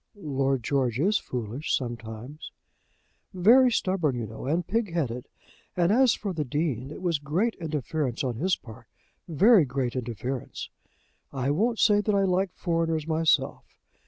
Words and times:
"Lord 0.15 0.63
George 0.63 0.99
is 0.99 1.19
foolish 1.19 1.77
sometimes." 1.77 2.51
"Very 3.35 3.71
stubborn, 3.71 4.15
you 4.15 4.25
know, 4.25 4.47
and 4.47 4.65
pigheaded. 4.65 5.27
And 5.77 5.91
as 5.91 6.15
for 6.15 6.33
the 6.33 6.43
Dean, 6.43 6.89
is 6.89 6.97
was 6.97 7.19
great 7.19 7.53
interference 7.59 8.23
on 8.23 8.37
his 8.37 8.55
part, 8.55 8.87
very 9.27 9.63
great 9.63 9.95
interference. 9.95 10.71
I 11.31 11.51
won't 11.51 11.77
say 11.77 12.01
that 12.01 12.15
I 12.15 12.23
like 12.23 12.51
foreigners 12.55 13.05
myself. 13.05 13.63